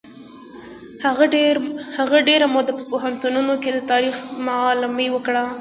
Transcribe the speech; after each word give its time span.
هغه 1.97 2.19
ډېره 2.29 2.45
موده 2.53 2.71
په 2.77 2.83
پوهنتونونو 2.91 3.53
کې 3.61 3.69
د 3.73 3.79
تاریخ 3.91 4.15
معلمي 4.45 5.07
وکړه. 5.11 5.43